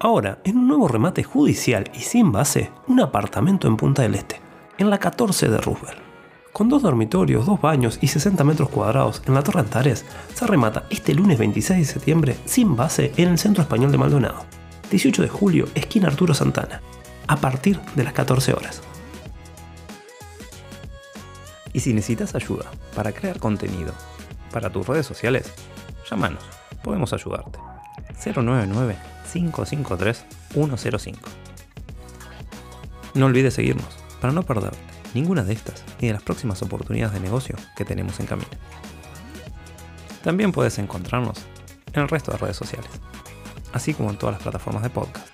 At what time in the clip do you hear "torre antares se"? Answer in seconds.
9.42-10.46